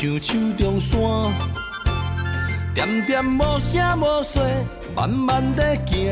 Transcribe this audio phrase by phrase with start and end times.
[0.00, 0.98] 像手中线，
[2.74, 4.40] 点点无声无息，
[4.96, 6.10] 慢慢地行。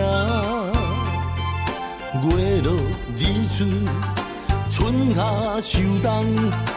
[2.20, 2.70] 月落
[3.16, 3.64] 日出，
[4.68, 6.26] 春夏秋冬，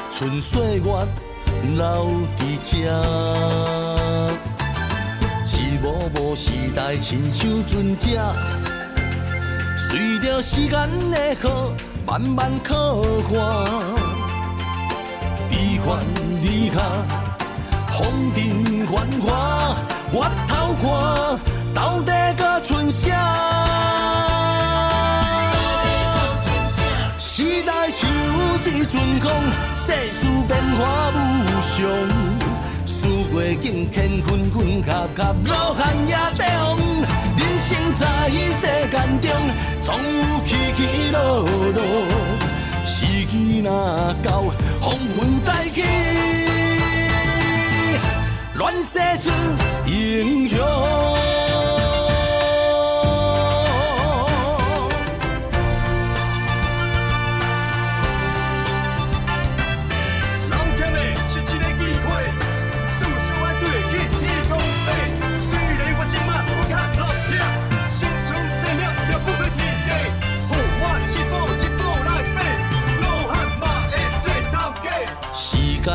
[0.09, 1.07] 春岁月
[1.75, 2.71] 留伫这。
[5.43, 8.17] 一幕幕时代亲像船只，
[9.77, 11.73] 随着时间的河
[12.07, 13.01] 慢慢靠
[13.37, 14.00] 岸。
[15.51, 15.99] 悲欢
[16.41, 16.81] 离合，
[17.91, 19.75] 风尘繁华，
[20.09, 20.15] 回
[20.47, 20.51] 头
[20.81, 20.85] 看，
[21.73, 23.05] 到底搁剩啥？
[27.19, 29.29] 时代像一阵风，
[29.75, 31.15] 世事变化无
[31.67, 31.77] 常，
[32.85, 36.47] 四月景天纷纷合合，落寒夜中，
[37.35, 39.29] 人生在世间中，
[39.81, 39.99] 总有
[40.45, 40.79] 起起
[41.11, 41.19] 落
[41.73, 41.81] 落。
[43.01, 44.43] 时机若到，
[44.79, 45.81] 黄昏再起，
[48.53, 49.31] 乱世出
[49.87, 51.30] 英雄。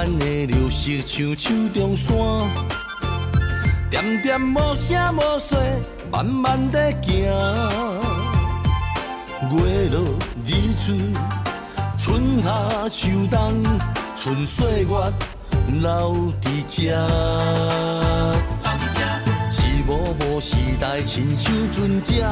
[0.06, 2.16] 咱的流逝像手中线，
[3.90, 5.56] 点点无声无息，
[6.12, 7.24] 慢慢地行。
[9.50, 9.98] 月落
[10.44, 10.92] 日出，
[11.98, 13.64] 春夏秋冬，
[14.14, 15.12] 春岁月
[15.82, 16.94] 留伫这。
[19.50, 22.22] 一幕幕时代亲像船只，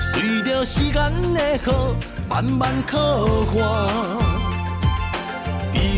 [0.00, 1.94] 随着时间的河
[2.30, 2.98] 慢慢靠
[3.60, 4.33] 岸。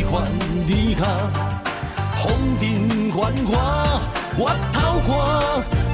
[0.07, 0.23] 悲欢
[0.69, 1.05] 离合，
[2.17, 4.01] 风尘繁华，
[4.39, 5.11] 回头看，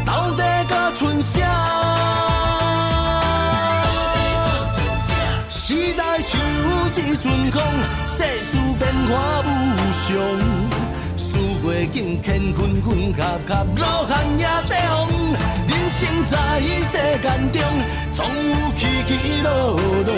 [0.04, 1.38] 到底搁剩啥？
[5.48, 6.38] 时代像
[6.90, 7.62] 一阵风，
[8.06, 9.46] 世事变化无
[10.06, 10.10] 常，
[11.16, 13.18] 四月景天纷纷合
[13.48, 15.08] 合，落寒夜中，
[15.68, 16.92] 人生在世
[17.22, 17.62] 间中，
[18.12, 19.10] 总有起起
[19.42, 19.48] 落
[20.04, 20.12] 落，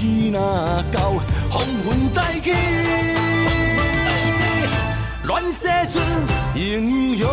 [0.00, 0.40] 时机若
[0.90, 1.12] 到。
[1.50, 2.54] 黄昏再起，
[5.24, 5.98] 乱世出
[6.54, 7.28] 英雄。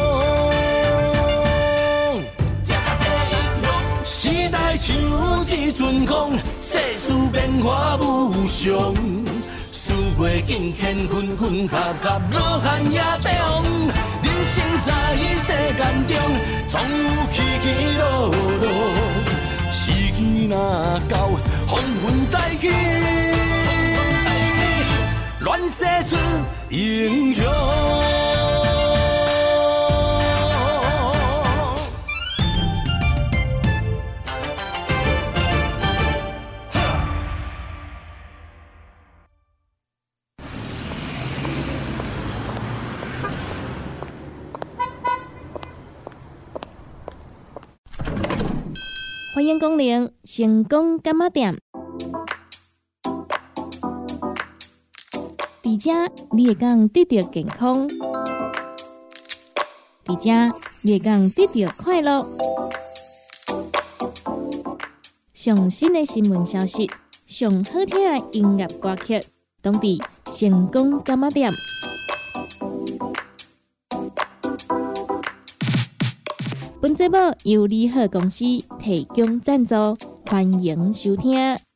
[4.03, 4.93] 时代像
[5.45, 8.93] 一阵风，世事变化无常。
[9.71, 13.31] 四月景天纷纷合合，落寒夜中。
[14.23, 15.47] 人生在世
[15.77, 16.11] 间中，
[16.67, 17.65] 总有起起
[17.97, 18.67] 落落。
[19.71, 20.55] 时机若
[21.07, 21.15] 到，
[21.67, 22.46] 黄昏再
[25.79, 26.15] 乱世出
[26.69, 27.45] 英雄。
[49.35, 51.66] 欢迎光临成功干妈店。
[55.77, 55.91] 伫遮
[56.31, 57.87] 你会讲得到健康，
[60.05, 60.31] 伫遮
[60.81, 62.25] 你会讲得到快乐。
[65.33, 66.89] 上新的新闻消息，
[67.27, 69.21] 上好听的音乐歌曲，
[69.61, 71.51] 拢伫成功干嘛店。
[76.81, 78.45] 本节目由利好公司
[78.79, 79.75] 提供赞助，
[80.25, 81.66] 欢迎收听。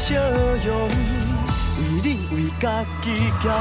[0.00, 0.14] 笑
[0.64, 0.88] 容，
[1.76, 2.64] 为恁为家
[3.02, 3.54] 己骄傲。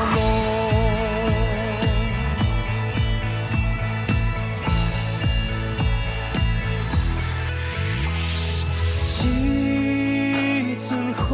[9.22, 11.28] 一阵风，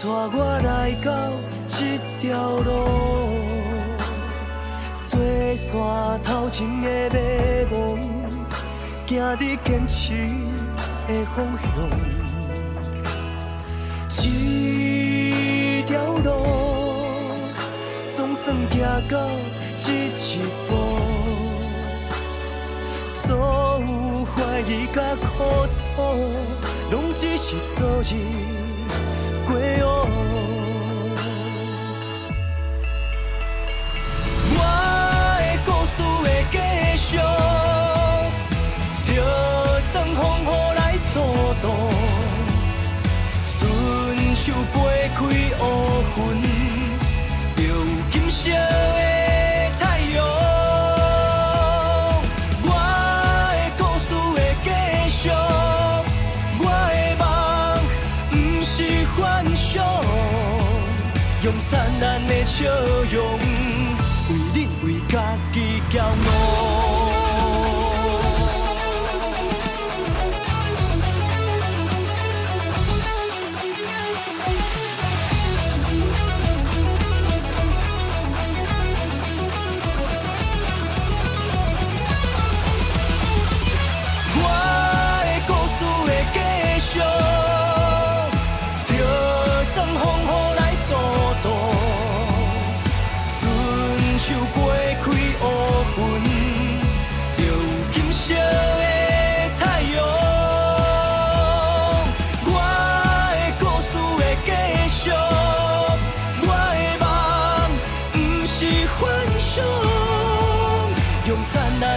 [0.00, 1.10] 带我来到
[1.66, 2.30] 这条
[2.60, 2.68] 路，
[4.96, 5.10] 做
[5.56, 7.16] 山头前的迷
[7.74, 7.74] 惘，
[9.08, 10.12] 行伫坚持
[11.08, 12.15] 的方向。
[18.46, 18.78] 算行
[19.08, 19.26] 到
[19.76, 20.38] 这一
[20.68, 20.72] 步，
[23.26, 23.36] 所
[23.80, 25.26] 有怀疑甲苦
[25.66, 25.74] 楚，
[26.92, 28.14] 拢只是昨日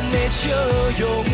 [0.02, 0.50] 你的笑
[0.98, 1.29] 容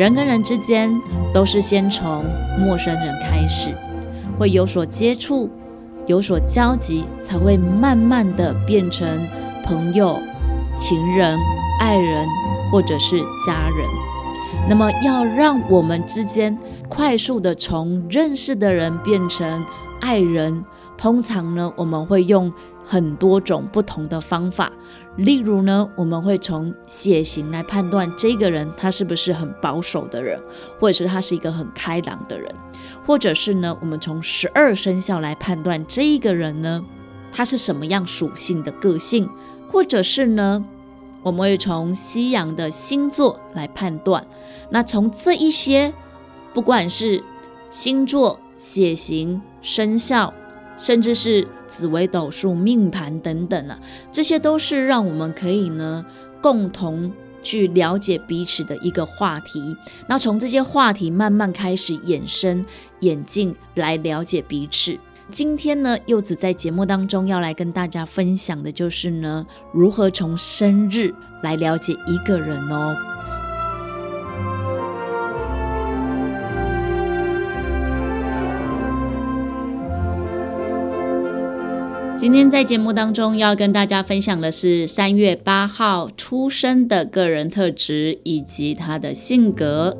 [0.00, 0.90] 人跟人之间
[1.30, 2.24] 都是先从
[2.58, 3.70] 陌生人开始，
[4.38, 5.50] 会有所接触，
[6.06, 9.06] 有所交集，才会慢慢的变成
[9.62, 10.18] 朋友、
[10.74, 11.38] 情人、
[11.78, 12.26] 爱人
[12.72, 13.86] 或者是家人。
[14.70, 16.56] 那么，要让我们之间
[16.88, 19.62] 快速的从认识的人变成
[20.00, 20.64] 爱人，
[20.96, 22.50] 通常呢，我们会用
[22.90, 24.72] 很多种不同的方法。
[25.16, 30.40] 例如呢，我们会从血型来判断这个人他是不是很保守的人，
[30.80, 32.52] 或者是他是一个很开朗的人，
[33.06, 36.84] 或者是呢，我们从十二生肖来判断这一个人呢，
[37.32, 39.28] 他是什么样属性的个性，
[39.68, 40.64] 或者是呢，
[41.22, 44.26] 我们会从西洋的星座来判断。
[44.70, 45.92] 那从这一些，
[46.52, 47.22] 不管是
[47.70, 50.32] 星座、血型、生肖，
[50.76, 53.78] 甚至是紫微斗数、命盘等等啊，
[54.12, 56.04] 这些都是让我们可以呢
[56.42, 57.10] 共同
[57.42, 59.74] 去了解彼此的一个话题。
[60.06, 62.62] 那从这些话题慢慢开始衍生、
[63.00, 64.98] 演进，来了解彼此。
[65.30, 72.96] 今天呢，柚子在节目当中要来跟大家分享的就是呢，如何从生日来了解一个人哦。
[82.20, 89.96] 今天在节目当中要跟大家分享的是三月八号出生的个人特质以及他的性格。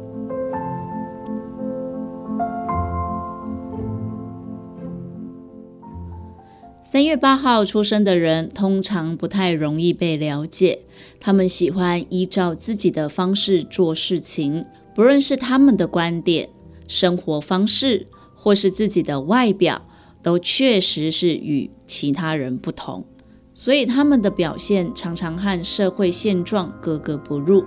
[6.85, 10.81] 三月八号出生的人通常不太容易被了解，
[11.19, 16.51] 他们喜欢依照自己的方式做事情，不论是他们的观点、
[16.87, 19.81] 生活方式或是自己的外表，
[20.23, 23.05] 都确实是与其他人不同，
[23.53, 27.65] 所以他们的表现常常和社会现状格格不入。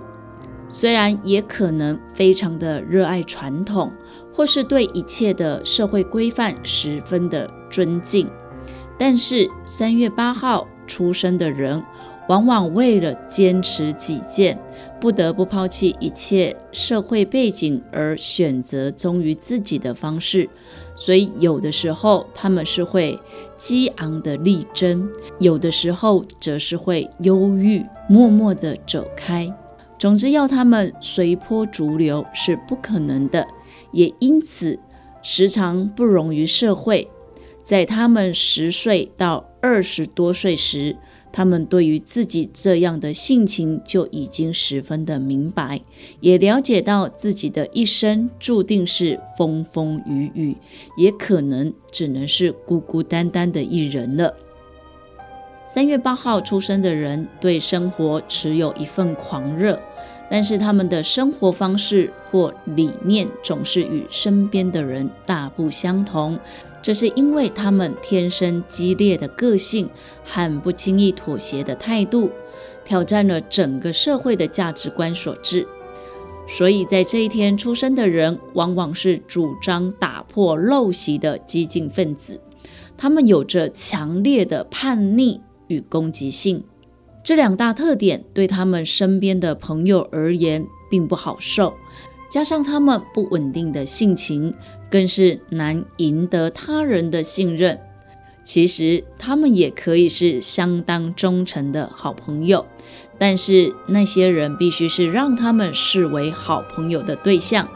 [0.70, 3.92] 虽然也可能非常的热爱传统，
[4.32, 8.26] 或是对一切的社会规范十分的尊敬，
[8.98, 11.82] 但是三月八号出生的人。
[12.26, 14.58] 往往为了坚持己见，
[15.04, 20.48] 不得不抛弃一切社会背景而选择忠于自己的方式，
[20.96, 23.20] 所以有的时候他们是会
[23.58, 25.06] 激昂的力争，
[25.38, 29.54] 有的时候则是会忧郁默默的走开。
[29.98, 33.46] 总之，要他们随波逐流是不可能的，
[33.92, 34.78] 也因此
[35.20, 37.06] 时常不容于社会。
[37.62, 40.96] 在他们十岁到二十多岁时。
[41.36, 45.80] 他们对于自己这样的性情就已经十分的明白，
[46.20, 50.56] 也了解到自己的一生注定是风风雨雨，
[50.96, 54.32] 也可能只能是孤孤单单的一人了。
[55.66, 59.76] 三月八号出生的人对生活持有一份狂热，
[60.30, 66.38] 但是他们的生活方式或理念总是与身边的人大不相同。
[66.84, 69.88] 这是因为他们天生激烈的个性
[70.22, 72.30] 和不轻易妥协的态度，
[72.84, 75.66] 挑战了整个社会的价值观所致。
[76.46, 82.38] 所以在这一天出生的人，往往是主张打破陋习的激进分子。
[82.98, 86.62] 他们有着强烈的叛逆与攻击性，
[87.22, 91.72] 这两大特点对他们身边的朋友而言并不好受。
[92.30, 94.52] 加上他们不稳定的性情，
[94.94, 97.80] 更是难赢得他人的信任。
[98.44, 102.64] 其实他们也可以是相当忠诚的好朋友，
[103.18, 107.68] 但是那些人必须是让他们视为好朋友的对象，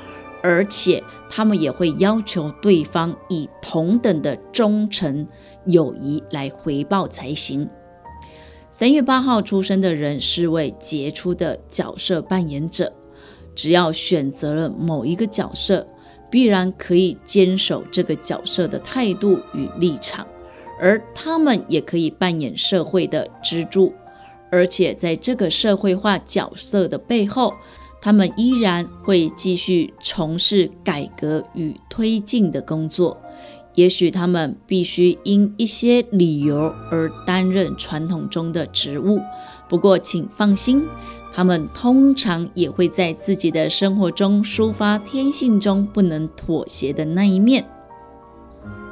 [0.44, 5.26] 而且他们也会要求对方以同等的忠诚
[5.66, 7.68] 友谊来回报才行。
[8.70, 12.92] 三月八号出生的人是位杰出的角色扮演者。
[13.56, 15.84] 只要选择了某一个角色，
[16.30, 20.26] 必然可以坚守这个角色的态度与立场，
[20.80, 23.92] 而他们也可以扮演社会的支柱，
[24.50, 27.54] 而且在这个社会化角色的背后，
[28.00, 33.16] 他们依然会继续从事改革与推进的工作。
[33.75, 36.58] 也许他们必须因一些理由
[36.90, 39.20] 而担任传统中的职务，
[39.68, 40.82] 不过请放心。
[41.32, 47.64] 他们通常也会在自己的生活中抒发天性中不能妥协的那一面。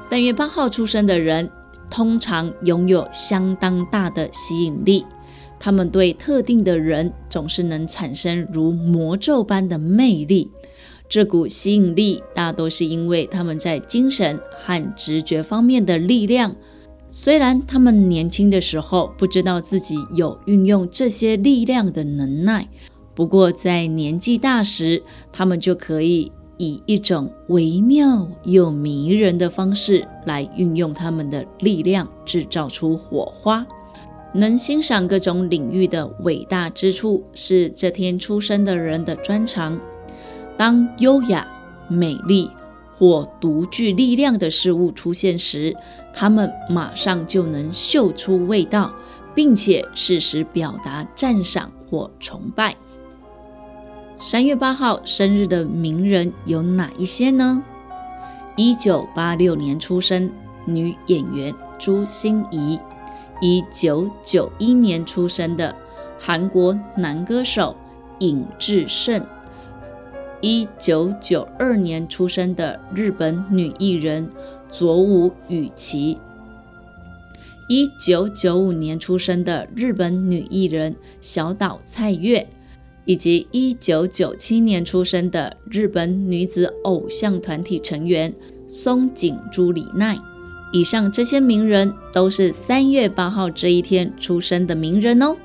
[0.01, 1.51] 三月八号出生的人
[1.91, 5.05] 通常拥有相当大的吸引力，
[5.59, 10.51] 他们对特定的人总是能产生如魔咒般的魅力。
[11.09, 16.55] 这股吸引力大多是因为他们在精神和直觉方面的力量。
[17.09, 22.69] 虽然他们年轻的时候不知道自己有运用这些力量的能耐，
[23.15, 33.67] 不过在年纪大时，他们就可以以一种微妙又迷人的方式来运用他们的力量，制造出火花。
[34.35, 39.81] 能欣赏各种领域的伟大之处，是这天出生的人的专长。
[40.59, 41.47] 当优雅、
[41.89, 42.51] 美丽。
[42.99, 45.77] 或独具力量的事物出现时，
[46.15, 48.93] 他们马上就能嗅出味道，
[49.35, 52.75] 并且适时表达赞赏或崇拜。
[54.19, 57.63] 三月八号生日的名人有哪一些呢？
[58.57, 60.31] 一九八六年出生
[60.65, 62.81] 女演员朱心怡，
[63.43, 65.75] 一九九一年出生的
[66.19, 67.77] 韩国男歌手
[68.21, 69.23] 尹智胜。
[70.49, 74.31] 一九九二年出生的日本女艺人
[74.69, 76.19] 佐武羽琪，
[77.69, 82.47] 一九九五年出生的日本女艺人小岛菜月，
[83.05, 88.33] 以及一九九七年出生的日本女子偶像团体成员
[88.69, 90.17] 松井朱里奈。
[90.73, 95.37] 以上这些名人都是三月八号这一天出生的名人哦。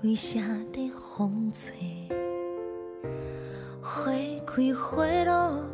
[0.00, 0.38] 为啥
[0.72, 1.74] 在风吹？
[3.82, 4.12] 花
[4.46, 5.64] 开花落，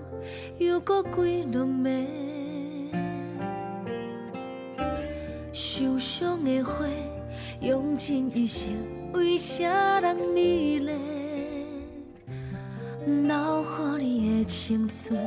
[0.59, 2.07] 又搁几落暝。
[5.53, 6.87] 受伤的花，
[7.61, 8.73] 用尽一生
[9.13, 10.93] 为啥人美丽？
[13.07, 15.21] 留予你的青春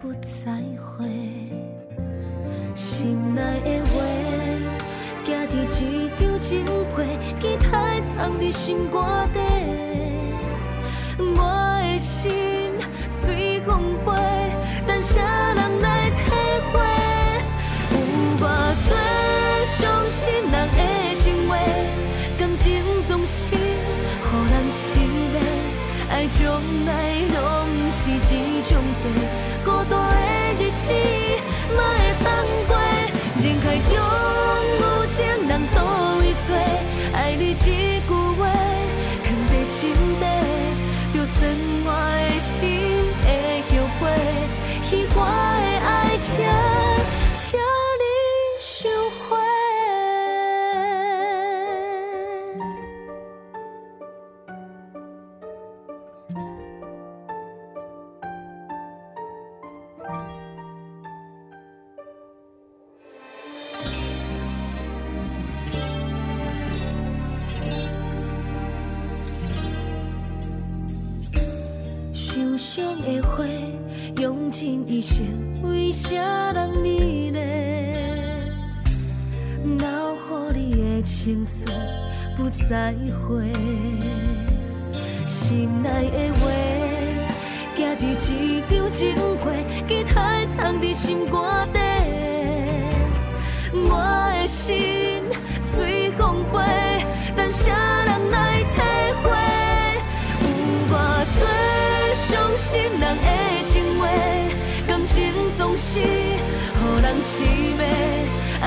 [0.00, 1.08] 不再回，
[2.76, 3.98] 心内的话，
[5.30, 6.64] 寄伫一张情
[6.96, 9.38] 被，期待藏伫心肝底。
[11.18, 11.40] 我
[11.82, 12.72] 的心
[13.08, 14.08] 随风飞，
[14.86, 15.69] 等谁人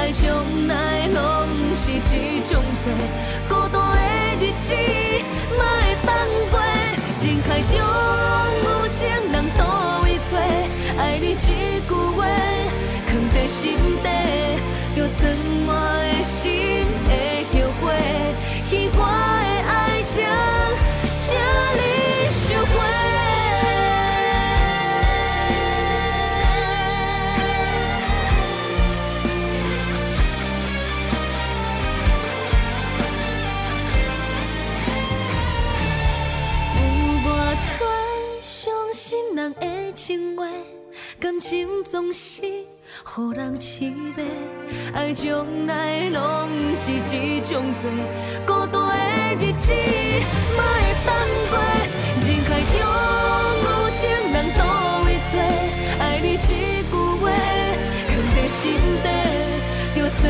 [0.04, 2.92] 爱将来拢是一种罪，
[3.48, 3.80] 孤单
[4.38, 4.76] 的日子
[5.58, 6.12] 嘛会当
[6.52, 6.60] 过，
[7.22, 7.74] 人海中
[8.66, 10.36] 有情人倒位找，
[10.98, 12.22] 爱你一句话，
[41.44, 44.24] 心总是予人痴迷，
[44.94, 47.92] 爱情来拢是一种罪，
[48.48, 49.74] 孤单的日子
[50.56, 51.14] 嘛会当
[51.52, 51.60] 过，
[52.22, 52.80] 人海中
[53.62, 54.00] 有情
[54.32, 54.64] 人多
[55.04, 55.34] 位找，
[56.00, 57.28] 爱你一句话，
[58.08, 58.62] 藏在心
[59.04, 59.06] 底。
[59.98, 60.24] 就算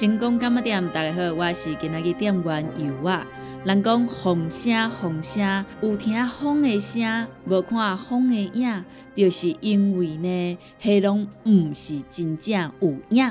[0.00, 3.26] 成功干么店，大家好，我是今仔日店员尤啊。
[3.66, 8.82] 人讲风声风声，有听风的声，无看风的影，
[9.14, 13.30] 就是因为呢，迄拢毋是真正有影。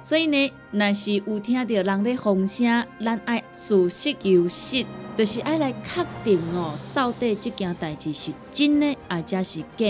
[0.00, 4.84] 所以呢，若是有听到人咧风声，咱爱实事求是，
[5.16, 9.86] 就是爱来确定哦，到底即件代志是真的，还则是假？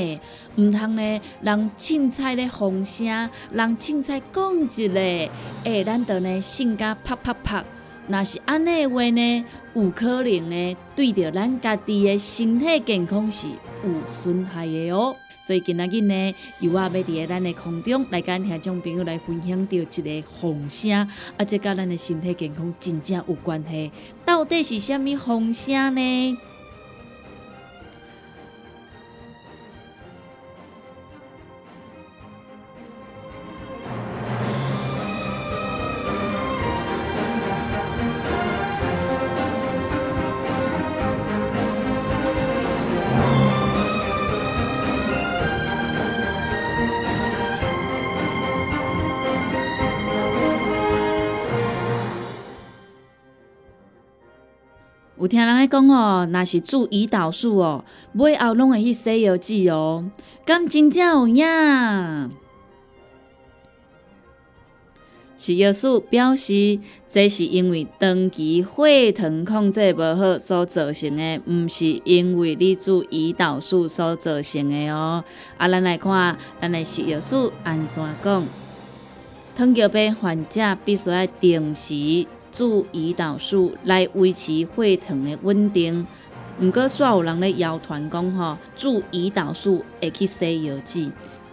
[0.57, 3.07] 毋通呢，人凊彩咧风声，
[3.51, 5.01] 人凊彩讲一个，
[5.65, 7.65] 诶，咱就呢性格啪啪啪。
[8.09, 15.15] 若是安尼的话呢，有可能呢，对着咱家己的身体健康是有损害的哦。
[15.47, 20.91] 所以今仔日呢，由我要伫咱的空中来跟听众朋友来分享到一个风声，
[21.37, 23.93] 啊，这甲咱的身体健康真正有关系。
[24.25, 26.37] 到底是虾米风声呢？
[55.27, 60.09] 有听人讲哦，若是煮胰岛素哦，尾后拢会去《西游记》哦，
[60.45, 62.31] 敢真正有影？
[65.37, 75.25] 食药师表示，这是因为长期血糖控制无好所造成的，毋是因为你注胰岛素所造成的哦。
[75.57, 77.35] 啊，咱来看，咱的食药师
[77.65, 78.45] 安怎讲？
[79.57, 82.29] 糖尿病患者必须要定时。
[82.57, 86.07] 注胰岛素来维持血糖的稳定。
[86.59, 91.13] 毋过，煞有人咧谣传讲吼，注胰岛素会去西药剂。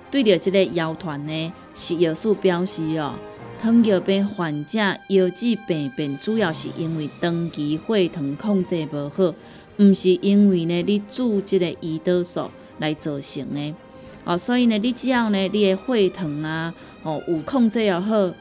[0.10, 3.16] 对着即个谣传呢，食药素表示哦，
[3.62, 9.36] 糖尿病患者腰子病变主要是因为长期血糖控制无好，
[9.80, 13.76] 毋是因为呢你注即个胰岛素来造成的。
[14.24, 18.32] 哦，所以呢，你只要呢你的血糖啊，哦有控制又好。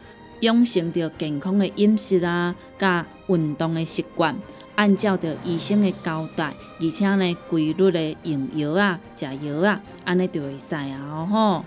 [0.42, 4.36] 养成着健康的饮食啊，甲运动的习惯，
[4.74, 11.64] 按照着医生的交代，而且呢规律的用药啊、食药啊，安尼就会使啊吼。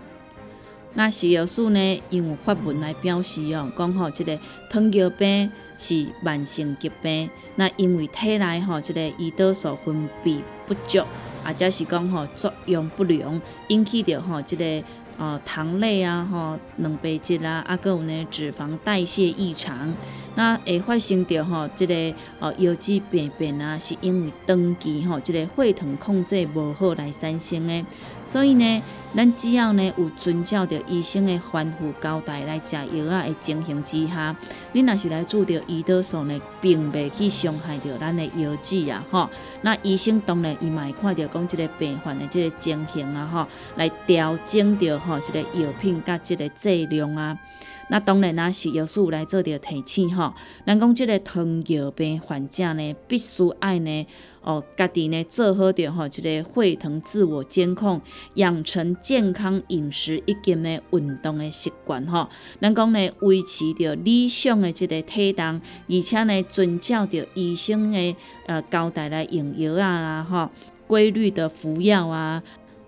[0.93, 4.37] 那食药师呢，用法文来表示哦，讲吼，即个
[4.69, 11.01] 糖尿病是慢性疾病，那因为体内吼即个胰岛素分泌不足，
[11.45, 14.83] 或者是讲吼作用不良，引起着吼即个。
[15.17, 19.93] 哦，糖类啊，吼，蛋白质啊，啊，搁有呢脂肪代谢异常，
[20.35, 21.93] 那会发生着吼，即个
[22.39, 27.85] 呃腰肌病变啊，是因为长期吼，即个血糖控制无好来产生的。
[28.25, 28.83] 所以呢，
[29.15, 34.35] 咱只要呢有遵照着医生的吩咐交代来食药啊的情形之下，
[34.71, 39.29] 你若是来注着胰岛素呢，并未去伤害着咱的腰子啊，吼。
[39.61, 47.37] 那医生当然伊嘛会看着讲即个病患的即个情形啊，吼，来调整着吼即个药品甲即个剂量啊。
[47.89, 50.33] 那当然啦，是药师来做着提醒吼，
[50.65, 54.07] 咱讲即个糖尿病患者呢，必须爱呢。
[54.41, 57.99] 哦，家己呢做好着吼，即个血糖自我监控，
[58.35, 62.27] 养成健康饮食以及呢运动的习惯吼。
[62.61, 70.49] 咱讲呢维持着理想的即个体重，而且呢遵照着医生的呃交代来用药啊啦吼，
[70.85, 72.43] 规律的服药啊。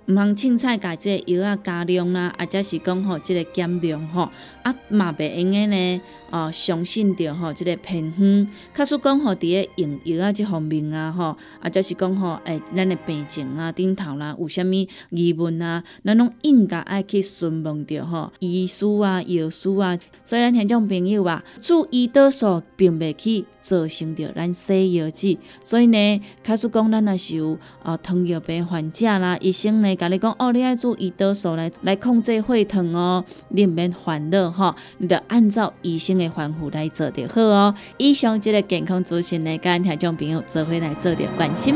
[0.08, 4.30] 毋通凊彩家即个药啊加量啦，或者是讲吼即个减量吼，
[4.64, 14.72] 啊嘛袂用诶呢，哦相信着吼即个偏方，假使讲吼伫个用药啊即方面啊吼，啊则是讲吼诶咱诶病情啊顶头啦有啥物
[15.10, 29.96] 疑问啊，咱拢应该爱去询问着吼医师啊药师啊，所以咱听众朋友啊，注胰岛素并袂去造成着咱西药剂，所以呢，假使讲咱若是有啊糖尿病患者啦，医生呢。
[29.98, 37.76] 甲你讲哦，你爱注胰岛素来来控制血糖哦，你毋免烦恼吼，你得按照医生的吩咐来做就好哦。
[37.98, 41.76] 以上即个健康资讯呢，甲听众朋友做回来做点关心。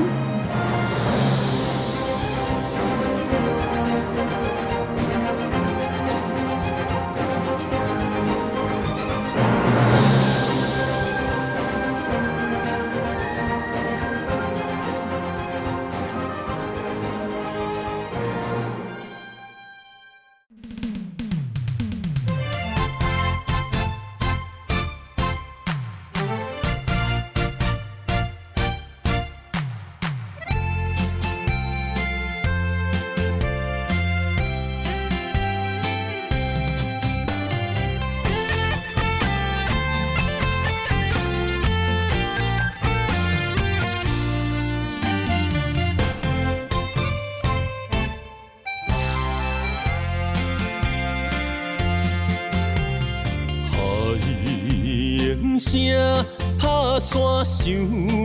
[57.43, 57.73] 想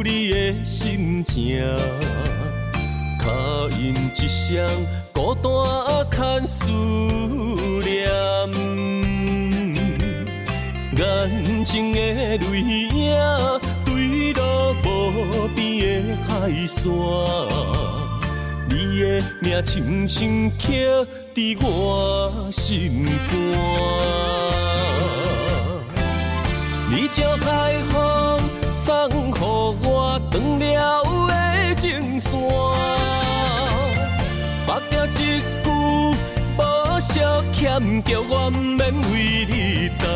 [0.05, 1.65] 你的心情，
[3.19, 3.31] 卡
[3.79, 4.69] 因一双
[5.13, 5.51] 孤单
[6.11, 6.71] 牵思
[7.83, 8.11] 念，
[10.97, 13.01] 眼睛的泪影
[13.87, 14.85] 坠落无
[15.55, 16.31] 边的海
[16.67, 16.83] 山。
[18.69, 19.05] 你的
[19.41, 20.65] 名轻轻刻
[21.35, 23.35] 伫我心肝。
[26.89, 28.06] 你将海风
[28.87, 29.35] 送予
[29.83, 32.31] 我断了的情线，
[34.65, 35.65] 绑着一句
[36.57, 36.61] 无
[37.01, 37.19] 惜
[37.53, 40.07] 欠，叫我不免为你等。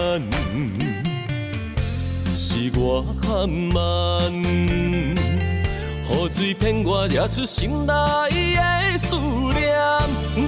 [2.37, 7.93] 是我含慢，雨水骗我惹出心内
[8.55, 9.81] 的思念，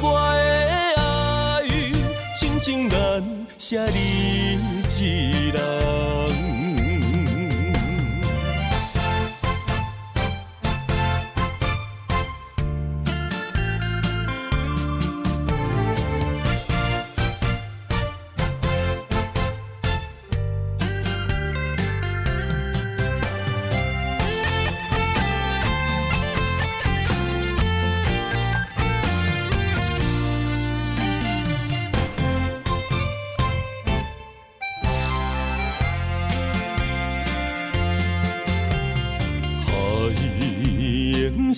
[0.00, 1.02] 我的爱
[2.36, 3.20] 深情难
[3.58, 6.51] 舍你一人。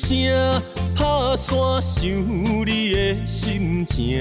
[0.04, 0.62] 声
[0.94, 1.02] 拍
[1.34, 2.04] 山想
[2.66, 4.20] 你的心情，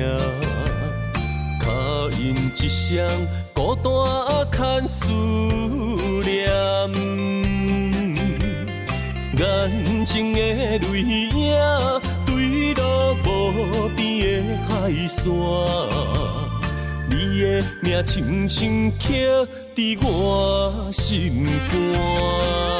[1.59, 3.05] 脚印一双
[3.53, 5.11] 孤单牵思
[6.23, 6.47] 念，
[9.37, 11.43] 眼睛的泪影
[12.25, 14.71] 坠落无边的海
[15.05, 15.21] 线，
[17.09, 22.72] 你的名轻轻刻伫我心肝。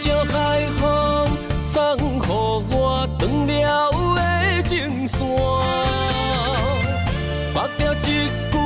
[0.00, 1.28] 你将海风
[1.60, 2.22] 送予
[2.70, 5.18] 我断了的情线，
[7.52, 8.56] 绑着一句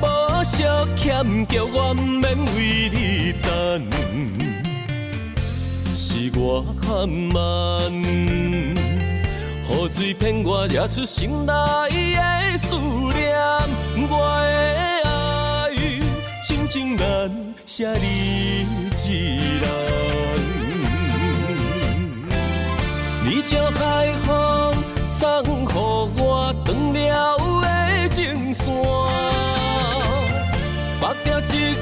[0.00, 0.04] 无
[0.44, 0.64] 惜
[0.96, 3.46] 欠，叫我不免为你等。
[5.94, 11.52] 是我含慢，雨水骗我惹出心内
[12.14, 12.74] 的思
[13.14, 13.36] 念，
[14.08, 15.70] 我的爱
[16.42, 17.30] 深情难
[17.66, 18.64] 舍你
[19.06, 19.95] 一人。
[23.46, 24.74] 你将海风
[25.06, 25.68] 送予
[26.20, 28.64] 我断了的情线，
[31.00, 31.76] 绑着一句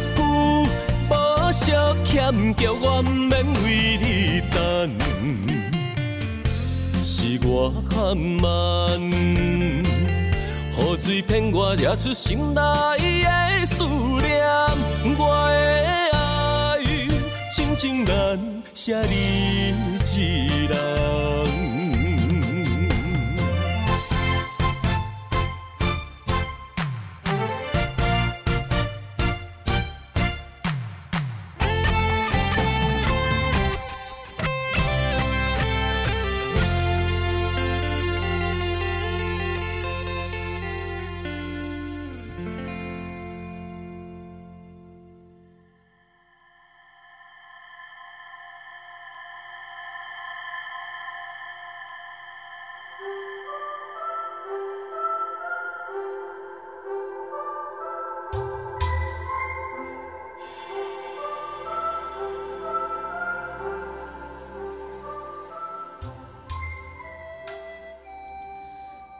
[1.08, 1.12] 无
[1.52, 1.72] 惜
[2.04, 4.90] 欠，叫我不免为你等。
[7.02, 9.82] 是我含慢，雨
[11.00, 12.60] 水骗我惹出心内
[13.22, 13.84] 的思
[14.20, 14.46] 念，
[15.16, 16.76] 我的爱
[17.50, 18.38] 深情难
[18.74, 21.63] 写你一人。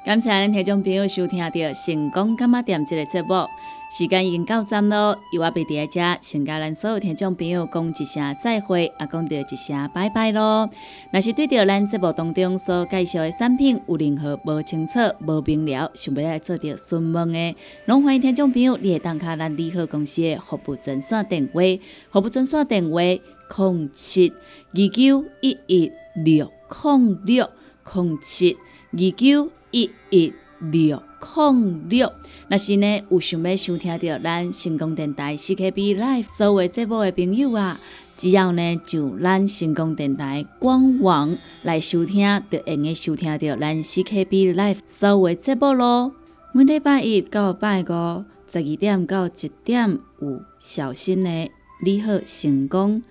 [0.04, 1.48] 感谢咱听众朋友收听到
[1.86, 3.48] 《成功干嘛店》这个节目，
[3.90, 5.18] 时间已经到站咯。
[5.32, 10.68] 由我贝伫遮，先甲咱所有听众朋友讲一声再会，也讲到一声拜拜咯。
[11.10, 21.62] 若是对着咱节目当中所介绍的产品有任何无清楚、无明了，想要来做着询问的，拢欢迎听众朋友你会打卡咱利好公司的服务专线电话，
[22.10, 27.48] 服务专线电话：零七二九一一六零六
[27.94, 28.54] 零七
[28.92, 29.50] 二九。
[29.74, 31.02] 一一六
[31.36, 32.12] 零六，
[32.48, 37.80] 若是呢有想要收听到咱成功电台 CKB Live 所有节目的朋友啊，
[38.16, 46.12] 只要呢就咱成功电台官网来收听，就会用收听到咱 CKB Live 所有节目咯。
[46.52, 51.50] 每礼拜一到拜五十二点到一点有小新的
[51.84, 53.02] 你好成功，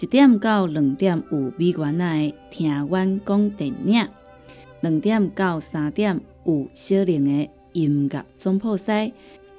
[0.00, 4.08] 一点到两点有美元的听阮讲电影。
[4.86, 9.12] 两点到三点有小玲的音乐总铺西，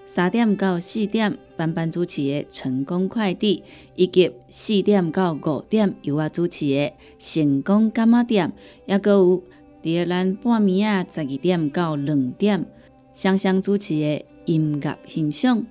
[0.06, 3.62] 三点到四点班班主持的成功快递，
[3.96, 8.54] 以及四点到五点由我主持的成功干妈店，
[8.86, 9.44] 也阁有
[9.82, 12.66] 第二咱半暝啊十二点到两点
[13.13, 15.66] 双双主持的音乐欣赏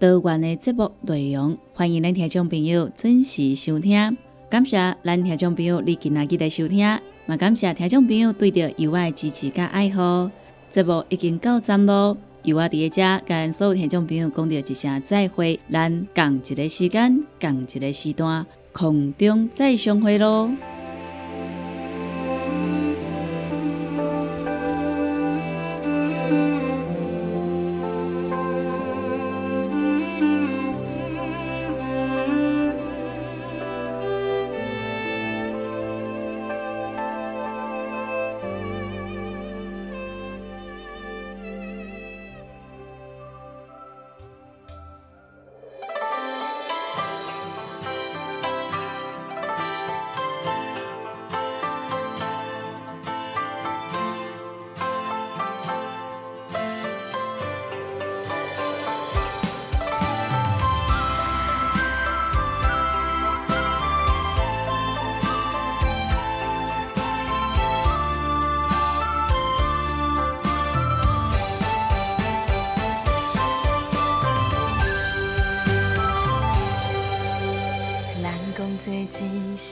[0.00, 4.16] 多元的节目内容，欢迎咱听众朋友准时收听。
[4.50, 6.84] 感谢咱听众朋友你今仔日的收听，
[7.26, 10.30] 嘛感谢听众朋友对着有爱支持甲爱护。
[10.70, 20.48] 节目已经到站咯，由我伫遮跟所有听众朋友讲着一声再会，咱共一个时间，共一个时段，空中再相会咯。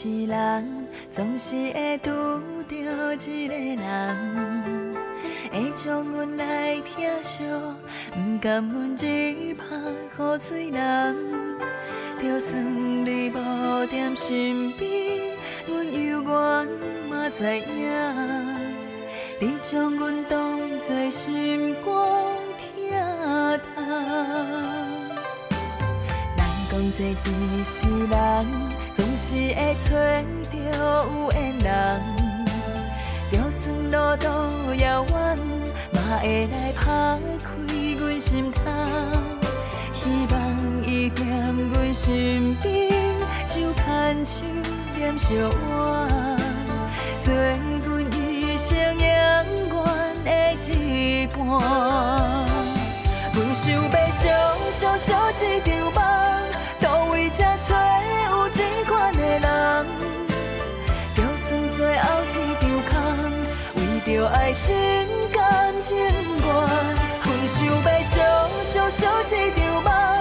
[0.04, 2.12] 世人，总是会拄
[2.68, 2.74] 着
[3.26, 4.94] 一个人，
[5.50, 7.42] 会将阮来疼惜，
[8.14, 11.16] 毋甘阮一拍雨水人。
[12.20, 14.90] 就算你无在身边，
[15.66, 16.68] 阮犹原
[17.08, 17.64] 嘛知影，
[19.40, 21.88] 你将阮当作心肝
[22.60, 23.82] 疼痛。
[26.36, 28.14] 人讲这一世人，
[29.16, 29.90] 是会找
[30.50, 31.68] 着有缘人，
[33.30, 34.24] 就算路途
[34.74, 35.12] 遥远，
[35.92, 36.82] 嘛会来拍
[37.42, 37.48] 开
[37.98, 38.60] 阮心头。
[39.94, 40.34] 希望
[40.84, 42.92] 伊在阮身边，
[43.46, 44.42] 手牵手
[44.96, 45.62] 念相偎，
[47.22, 49.82] 做阮一生永远
[50.24, 50.28] 的
[50.66, 51.36] 一半。
[53.32, 54.22] 阮想要小
[54.70, 55.96] 小小一场梦，
[56.80, 57.74] 倒位才找
[64.24, 64.74] 着爱心
[65.30, 66.14] 甘情愿。
[67.26, 68.18] 阮想要小
[68.62, 70.13] 小小一场梦，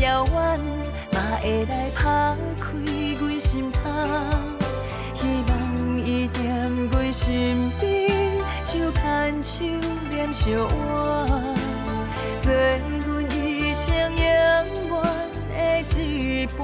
[0.00, 0.58] 遥远，
[1.12, 2.66] 嘛会来拍开
[3.20, 3.80] 阮心窗。
[5.14, 5.52] 希望
[5.98, 8.10] 伊踮阮身边，
[8.64, 9.64] 手牵手
[10.08, 10.70] 念相偎，
[12.40, 14.18] 做阮一生永
[14.88, 14.98] 远
[15.50, 15.54] 的
[16.00, 16.58] 一半。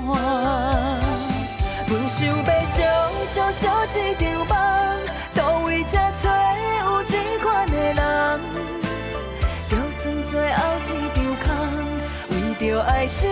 [1.88, 2.74] 阮想要小
[3.26, 4.50] 小小一场梦，
[5.34, 6.24] 倒位才找
[12.76, 13.26] 着爱心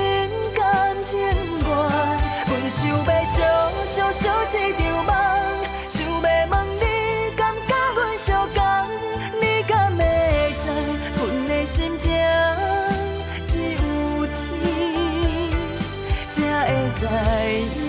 [0.57, 1.29] 甘情愿。
[2.47, 3.37] 阮想要小
[3.85, 5.13] 小小一场梦，
[5.87, 6.17] 想要
[6.49, 6.85] 问你
[7.37, 8.63] 敢甲阮相共？
[9.43, 10.01] 你敢会
[10.65, 10.67] 知
[11.19, 12.11] 阮的心情？
[13.45, 14.33] 只有天
[16.27, 16.35] 才
[16.65, 17.84] 会知